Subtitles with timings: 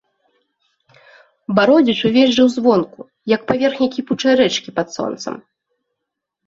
[1.59, 3.01] Бародзіч увесь жыў звонку,
[3.35, 5.35] як паверхня кіпучай рэчкі пад сонцам.